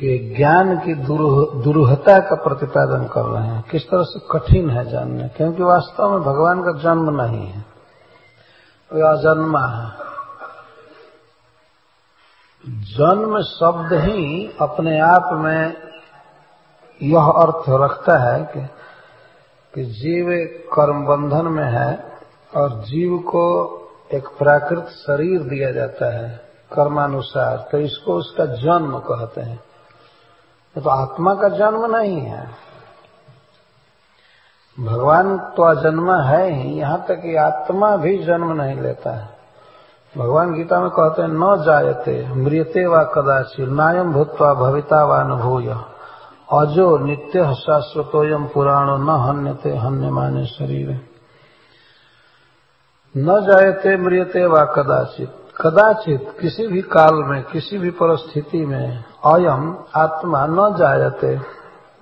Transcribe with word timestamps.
कि 0.00 0.34
ज्ञान 0.36 0.78
की 0.78 0.94
दुरूहता 0.94 2.18
का 2.18 2.34
प्रतिपादन 2.34 3.04
कर 3.04 3.20
रहे 3.20 3.46
हैं। 3.46 3.64
किस 3.70 3.82
तरह 3.82 4.02
से 4.02 4.20
कठिन 4.30 4.70
है 4.70 4.90
जानने? 4.90 5.28
क्योंकि 5.28 5.62
वास्तव 5.62 6.10
में 6.10 6.20
भगवान 6.20 6.60
का 6.62 6.78
जन्म 6.78 7.22
नहीं 7.22 7.46
है। 7.46 7.64
वह 8.92 9.10
अजन्मा 9.10 9.66
है। 9.66 10.08
जन्म 12.68 13.42
शब्द 13.42 13.92
ही 13.92 14.56
अपने 14.60 15.00
आप 15.00 15.30
में 15.32 15.76
यह 17.02 17.22
अर्थ 17.22 17.64
रखता 17.68 18.18
है 18.18 18.42
कि 18.44 18.68
कि 19.74 19.84
जीव 19.84 20.26
कर्म 20.72 21.06
बंधन 21.06 21.46
में 21.46 21.72
है 21.72 22.12
और 22.56 22.80
जीव 22.80 23.18
को 23.18 23.74
एक 24.14 24.28
प्राकृत 24.28 24.84
शरीर 24.84 25.42
दिया 25.42 25.70
जाता 25.70 26.18
है 26.18 26.40
कर्मानुसार। 26.72 27.68
तो 27.72 27.78
इसको 27.78 28.12
उसका 28.12 28.44
जन्म 28.44 28.98
कहते 28.98 29.40
हैं। 29.40 29.67
तो 30.74 30.90
आत्मा 30.90 31.34
का 31.34 31.48
जन्म 31.48 31.96
नहीं 31.96 32.20
है। 32.20 32.68
भगवान 34.80 35.38
तो 35.38 35.62
अजन्मा 35.62 36.16
है 36.16 36.52
ही, 36.52 36.74
यहाँ 36.74 37.04
तक 37.08 37.14
कि 37.14 37.36
आत्मा 37.36 37.96
भी 37.96 38.18
जन्म 38.18 38.52
नहीं 38.52 38.80
लेता 38.80 39.10
है। 39.10 39.38
भगवान 40.18 40.52
गीता 40.52 40.80
में 40.80 40.90
कहते 40.90 41.22
हैं, 41.22 41.28
न 41.28 41.64
जायते 41.64 42.34
मृत्यते 42.34 42.86
व 42.86 43.04
कदाचि 43.04 43.66
नायम 43.66 44.12
भूतवा 44.12 44.54
भविता 44.54 45.04
व 45.04 45.10
अनुभूय। 45.10 45.68
अजो 46.52 46.98
नित्य 46.98 47.54
शाश्वतोयम 47.54 48.46
पुराणो 48.46 48.96
न 48.96 49.08
हन्यते 49.08 49.76
हन्य 49.76 50.10
माने 50.10 50.46
शरीर। 50.46 51.08
न 53.16 53.46
जायते 53.46 53.96
मृत्यते 53.96 54.46
व 54.46 54.64
कदाचित 54.64 55.34
कदाचित 55.60 56.36
किसी 56.40 56.66
भी 56.66 56.82
काल 56.82 57.14
में, 57.14 57.42
किसी 57.42 57.78
भी 57.78 57.90
परिस्थिति 57.90 58.66
में 58.66 59.04
अयम 59.24 59.84
आत्मा 59.96 60.46
न 60.46 60.74
जायते, 60.74 61.40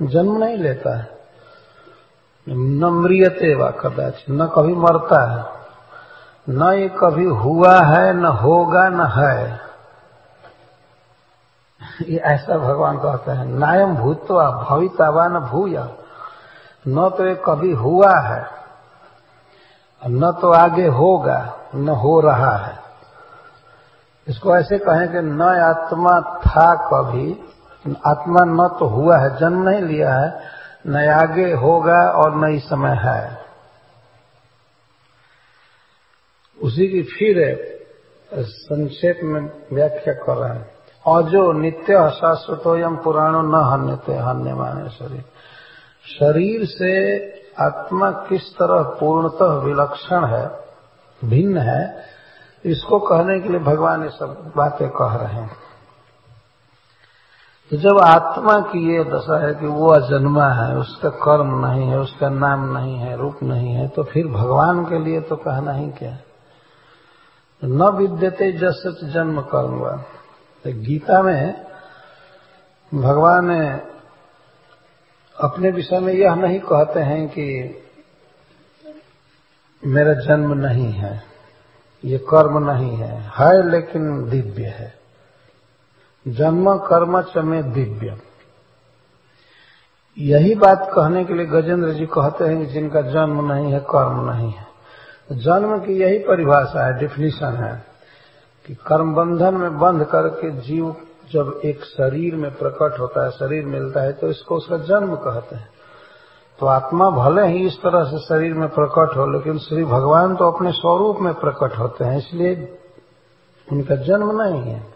जन्म 0.02 0.44
नहीं 0.44 0.56
लेता 0.56 0.98
है। 0.98 1.18
न 2.48 2.84
मृियते 2.84 3.54
व 3.54 3.70
कदाचित 3.70 4.30
न 4.30 4.46
कभी 4.46 4.74
मरता 4.74 5.32
है। 5.32 5.44
न 6.48 6.62
ये 6.62 6.88
कभी 6.88 7.24
हुआ 7.24 7.80
है, 7.80 8.12
न 8.12 8.26
होगा, 8.26 8.88
न 8.88 9.00
है। 9.00 9.60
ये 12.08 12.18
ऐसा 12.18 12.58
भगवान 12.58 12.98
कहते 12.98 13.30
हैं 13.30 13.44
नायम 13.44 13.96
भूतवा, 13.96 14.50
भवितावा 14.50 15.28
न 15.28 15.38
भूया। 15.38 15.88
न 16.88 17.10
तो 17.10 17.26
ये 17.26 17.42
कभी 17.46 17.72
हुआ 17.72 18.18
है, 18.18 18.46
न 20.06 20.32
तो 20.32 20.52
आगे 20.52 20.86
होगा, 20.86 21.52
न 21.74 21.88
हो 21.88 22.20
रहा 22.20 22.56
है। 22.56 22.78
इसको 24.28 24.56
ऐसे 24.56 24.78
कहें 24.78 25.12
कि 25.12 25.18
न 25.18 25.42
आत्मा 25.42 26.20
था 26.56 26.74
कभी। 26.74 27.40
आत्मा 28.06 28.44
न 28.44 28.68
तो 28.78 28.86
हुआ 28.86 29.18
है, 29.18 29.36
जन्म 29.36 29.68
नहीं 29.68 29.82
लिया 29.82 30.14
है 30.14 30.40
न 30.86 30.96
आगे 31.10 31.52
होगा 31.52 32.10
और 32.10 32.34
न 32.34 32.48
ही 32.48 32.58
समय 32.58 32.90
है। 32.90 33.46
उसी 36.62 36.88
की 36.88 37.02
फिर 37.02 37.56
संक्षेप 38.34 39.20
में 39.22 39.50
व्याख्या 39.72 40.14
कर 40.14 40.36
रहे 40.36 40.58
हैं। 40.58 40.70
और 41.06 41.22
जो 41.22 41.52
नित्य 41.52 42.10
शाश्वतोयम 42.10 42.96
पुराणो 42.96 43.42
न 43.42 43.54
हन्यते, 43.54 44.12
हन्य 44.12 44.54
माने 44.54 44.90
शरीर। 44.90 45.24
शरीर 46.20 46.64
से 46.64 47.18
आत्मा 47.60 48.10
किस 48.10 48.54
तरह 48.54 48.82
पूर्णतः 48.82 49.46
विलक्षण 49.46 50.24
है, 50.24 50.50
भिन्न 51.24 51.58
है, 51.58 52.04
इसको 52.64 52.98
कहने 52.98 53.40
के 53.40 53.48
लिए 53.48 53.58
भगवान 53.58 54.02
ये 54.02 54.10
सब 54.10 54.52
बातें 54.56 54.88
कह 54.88 55.14
रहे 55.14 55.42
हैं। 55.42 55.65
तो 57.72 57.76
जब 57.76 57.98
आत्मा 58.00 58.54
की 58.62 58.80
ये 58.86 59.02
दशा 59.04 59.38
है 59.46 59.52
कि 59.54 59.66
वो 59.68 59.88
अजन्मा 59.90 60.48
है, 60.50 60.76
उसका 60.78 61.08
कर्म 61.22 61.48
नहीं 61.60 61.86
है, 61.88 61.98
उसका 61.98 62.28
नाम 62.30 62.64
नहीं 62.76 62.96
है, 62.96 63.16
रूप 63.16 63.42
नहीं 63.42 63.72
है 63.74 63.88
तो 63.88 64.02
फिर 64.04 64.26
भगवान 64.28 64.84
के 64.84 64.98
लिए 65.04 65.20
तो 65.20 65.36
कहना 65.38 65.72
ही 65.72 65.88
क्या 65.92 66.16
न 67.62 67.88
विद्यते 67.96 68.50
जस 68.52 68.82
जन्म 69.14 69.40
कर्म। 69.52 69.78
तो 70.64 70.72
गीता 70.82 71.22
में 71.22 71.66
भगवान 72.92 73.50
अपने 75.36 75.70
विषय 75.70 76.00
में 76.00 76.12
यह 76.12 76.34
नहीं 76.36 76.58
कहते 76.62 77.00
हैं 77.00 77.26
कि 77.28 77.46
मेरा 79.82 80.12
जन्म 80.20 80.52
नहीं 80.56 80.92
है, 80.92 81.22
ये 82.04 82.18
कर्म 82.30 82.58
नहीं 82.70 82.96
है 82.96 83.14
है 83.38 83.70
लेकिन 83.70 84.28
दिव्य 84.30 84.68
है। 84.68 84.94
जन्म, 86.26 86.76
कर्म 86.76 87.20
चमे 87.24 87.62
दिव्य। 87.62 88.16
यही 90.16 90.54
बात 90.54 90.88
कहने 90.92 91.24
के 91.24 91.34
लिए 91.34 91.46
गजेंद्र 91.46 91.92
जी 91.92 92.06
कहते 92.06 92.44
हैं 92.44 92.58
कि 92.58 92.66
जिनका 92.66 93.00
जन्म 93.02 93.52
नहीं 93.52 93.72
है, 93.72 93.80
कर्म 93.80 94.30
नहीं 94.30 94.50
है। 94.50 94.66
जन्म 95.32 95.78
की 95.78 95.92
यही 95.92 96.18
परिभाषा 96.18 96.86
है 96.86 96.98
डिफिनीशन 96.98 97.56
है 97.56 97.74
कि 98.66 98.74
कर्म 98.86 99.14
बंधन 99.14 99.54
में 99.54 99.78
बंध 99.78 100.04
करके 100.04 100.50
जीव 100.60 100.94
जब 101.32 101.60
एक 101.64 101.84
शरीर 101.84 102.34
में 102.36 102.50
प्रकट 102.50 102.98
होता 103.00 103.24
है, 103.24 103.30
शरीर 103.30 103.64
मिलता 103.66 104.00
है 104.00 104.12
तो 104.12 104.28
इसको 104.28 104.56
उसका 104.56 104.76
जन्म 104.84 105.14
कहते 105.16 105.56
हैं। 105.56 105.68
तो 106.58 106.66
आत्मा 106.66 107.10
भले 107.10 107.46
ही 107.46 107.66
इस 107.66 107.76
तरह 107.76 108.04
से 108.04 108.18
शरीर 108.18 108.54
में 108.54 108.68
प्रकट 108.68 109.16
हो, 109.16 109.26
लेकिन 109.26 109.58
श्री 109.58 109.84
भगवान 109.84 110.36
तो 110.36 110.50
अपने 110.50 110.72
स्वरूप 110.72 111.18
में 111.20 111.32
प्रकट 111.34 111.78
होते 111.78 112.04
हैं, 112.04 112.18
इसलिए 112.18 112.78
उनका 113.68 113.96
जन्म 113.96 114.42
नहीं 114.42 114.62
है। 114.62 114.95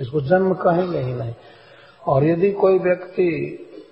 इसको 0.00 0.20
जन्म 0.20 0.54
कहेंगे 0.54 0.98
ही 0.98 1.12
नहीं। 1.14 1.34
और 2.06 2.24
यदि 2.24 2.50
कोई 2.52 2.78
व्यक्ति 2.78 3.28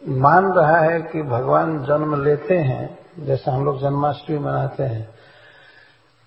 मान 0.08 0.52
रहा 0.52 0.76
है 0.76 1.00
कि 1.02 1.22
भगवान 1.22 1.84
जन्म 1.84 2.22
लेते 2.24 2.56
हैं, 2.58 2.98
जैसे 3.18 3.50
हम 3.50 3.64
लोग 3.64 3.80
जन्माष्टमी 3.80 4.38
मनाते 4.38 4.82
हैं 4.82 5.08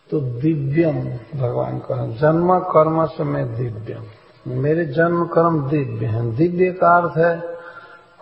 तो 0.09 0.19
दिव्यम 0.19 1.02
भगवान 1.40 1.80
का 1.80 2.08
जन्म 2.08 2.59
कर्म 2.59 3.06
से 3.06 3.24
मैं 3.24 3.56
दिव्यम। 3.56 4.03
मेरे 4.47 4.86
जन्म 4.86 5.25
कर्म 5.25 5.69
दिव्य 5.69 6.06
हैं। 6.06 6.36
दिव्य 6.36 6.72
का 6.72 6.98
अर्थ 6.98 7.18
है 7.18 7.40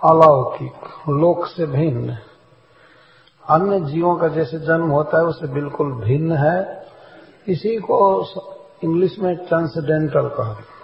अलौकिक, 0.04 0.74
लोक 1.10 1.46
से 1.46 1.66
भिन्न। 1.66 2.18
अन्य 3.50 3.80
जीवों 3.82 4.16
का 4.16 4.28
जैसे 4.28 4.60
जन्म 4.60 4.90
होता 4.90 5.18
है, 5.18 5.24
उससे 5.24 5.48
बिल्कुल 5.48 5.92
भिन्न 5.92 6.32
है। 6.32 6.86
इसी 7.48 7.76
को 7.78 8.26
इंग्लिश 8.84 9.20
में 9.20 9.36
ट्रांसडेंटल 9.38 10.28
कहते 10.28 10.79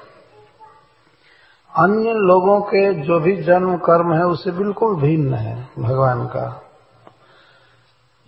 अन्य 1.78 2.14
लोगों 2.14 2.62
के 2.62 2.94
जो 2.94 3.20
भी 3.20 3.44
जन्म 3.44 3.78
कर्म 3.78 4.14
है, 4.14 4.24
उससे 4.24 4.52
बिल्कुल 4.52 4.96
भिन्न 4.96 5.34
है 5.34 5.70
भगवान 5.80 6.26
का। 6.26 6.62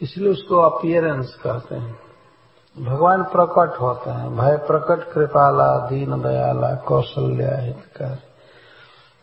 इसलिए 0.02 0.32
उसको 0.32 0.56
अपियरेंस 0.56 1.40
कहते 1.44 1.76
हैं। 1.76 2.00
भगवान 2.80 3.24
प्रकट 3.24 3.82
होते 3.82 4.10
हैं। 4.10 4.38
भय 4.38 4.58
प्रकट, 4.58 5.14
कृपाला, 5.14 5.78
दीन 5.78 6.22
दयाला, 6.22 6.76
कौशल्या, 6.76 7.58
हितकर 7.58 8.18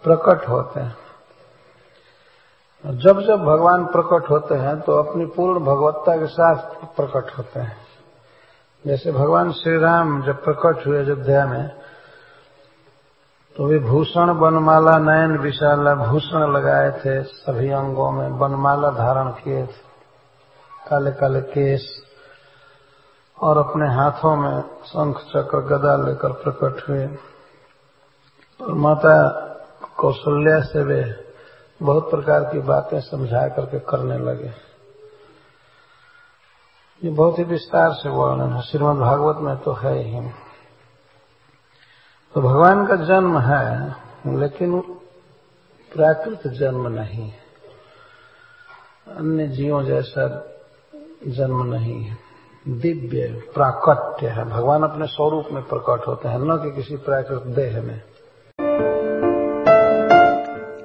प्रकट 0.05 0.49
होते 0.49 0.81
हैं। 0.81 0.97
जब 2.99 3.21
जब 3.21 3.45
भगवान 3.45 3.87
प्रकट 3.87 4.31
होते 4.31 4.55
हैं 4.55 4.81
तो 4.81 4.93
अपनी 4.93 5.27
पूर्ण 5.27 5.61
भगवत्ता 5.61 6.17
के 6.17 6.27
साथ 6.27 6.57
प्रकट 6.97 7.39
होते 7.39 7.61
हैं। 7.61 7.77
जैसे 8.87 9.13
भगवान 9.13 9.53
श्री 9.53 9.79
राम 9.79 10.23
जब 10.23 10.45
प्रकट 10.45 10.87
हुए 10.87 11.05
अयोध्या 11.05 11.47
में 11.47 11.84
तो 13.57 13.67
वे 13.67 13.79
भूषण 13.79 14.39
बनमाला 14.39 14.99
नयन 14.99 15.39
विशाला 15.39 15.95
भूषण 15.95 16.53
लगाए 16.53 16.91
थे। 16.91 17.23
सभी 17.23 17.71
अंगों 17.71 18.11
में 18.11 18.39
बनमाला 18.39 18.91
धारण 18.91 19.29
किए 19.29 19.63
थे। 19.63 19.85
काले 20.89 21.11
काले 21.11 21.41
केस 21.41 22.03
और 23.41 23.59
अपने 23.59 23.95
हाथों 23.95 24.37
में 24.37 24.63
शंख 24.87 25.17
चक्र 25.17 25.59
गदा 25.59 25.97
लेकर 25.97 26.33
प्रकट 26.33 26.89
हुए। 26.89 27.07
और 28.61 28.75
माता 28.75 29.31
कौशल्या 29.97 30.61
से 30.61 30.83
वे 30.83 31.33
बहुत 31.83 32.11
प्रकार 32.11 32.41
की 32.41 32.59
बातें 32.59 33.01
समझा 33.01 33.49
करके 33.49 33.79
करने 33.79 34.19
लगे। 34.19 34.53
ये 37.05 37.11
बहुत 37.11 37.39
ही 37.39 37.45
विस्तार 37.45 37.93
से 37.93 38.09
वर्णन 38.09 38.53
है। 38.53 38.63
श्रीमद 38.63 38.97
भागवत 38.97 39.37
में 39.37 39.57
तो 39.57 39.73
है 39.73 39.99
ही। 39.99 40.44
तो 42.35 42.41
भगवान 42.41 42.87
का 42.87 42.97
जन्म 42.97 43.39
है 43.39 43.95
लेकिन 44.41 44.81
प्राकृत 45.93 46.47
जन्म 46.47 46.89
नहीं 46.89 47.31
है। 47.31 47.43
अन्य 49.17 49.47
जीवों 49.49 49.85
जैसा 49.85 50.55
जन्म 51.29 51.75
नहीं 51.75 52.05
है। 52.05 52.17
दिव्य 52.69 53.43
प्राकट्य 53.55 54.27
है। 54.27 54.45
भगवान 54.45 54.83
अपने 54.83 55.07
स्वरूप 55.07 55.45
में 55.53 55.63
प्रकट 55.63 56.07
होते 56.09 56.29
हैं 56.29 56.39
न 56.39 56.57
कि 56.57 56.77
किसी 56.77 56.97
प्राकृत 56.97 57.43
देह 57.43 57.83
में। 57.83 58.03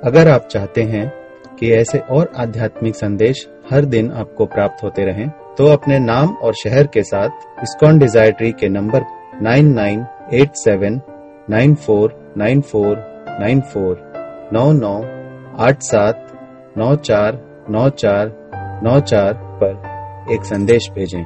अगर 0.04 0.30
आप 0.30 0.42
चाहते 0.42 0.84
हैं 0.84 1.14
कि 1.60 1.72
ऐसे 1.72 2.00
और 2.00 2.32
आध्यात्मिक 2.38 2.96
संदेश 2.96 3.50
हर 3.72 3.86
दिन 3.86 4.12
आपको 4.12 4.46
प्राप्त 4.46 4.84
होते 4.84 5.06
रहें, 5.06 5.30
तो 5.30 5.68
अपने 5.68 6.00
नाम 6.00 6.36
और 6.36 6.54
शहर 6.54 6.88
के 6.88 7.04
साथ 7.04 7.30
इस्कॉन 7.64 8.00
डिज़ायर 8.00 8.32
ट्री 8.32 8.52
के 8.52 8.70
नंबर 8.70 9.02
9987949494 11.50 13.98
नौ 14.54 14.72
नौ 14.82 14.96
आठ 15.68 15.82
सात 15.82 16.26
नौ 16.78 16.96
चार 17.10 17.32
नौ 17.70 17.90
चार 18.04 18.32
नौ 18.84 19.00
चार 19.12 19.34
पर 19.62 19.74
एक 20.34 20.42
संदेश 20.46 20.90
भेजें 20.96 21.24